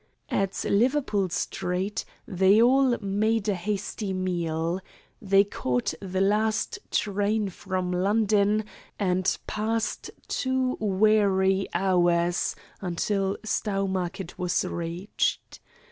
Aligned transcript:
At 0.31 0.65
Liverpool 0.67 1.29
Street 1.29 2.05
they 2.27 2.59
all 2.59 2.97
made 3.01 3.47
a 3.47 3.53
hasty 3.53 4.13
meal. 4.13 4.79
They 5.21 5.43
caught 5.43 5.93
the 6.01 6.21
last 6.21 6.79
train 6.89 7.49
from 7.49 7.91
London 7.91 8.63
and 8.97 9.37
passed 9.45 10.09
two 10.27 10.75
weary 10.79 11.67
hours 11.75 12.55
until 12.81 13.37
Stowmarket 13.45 14.39
was 14.39 14.65
reached. 14.65 15.59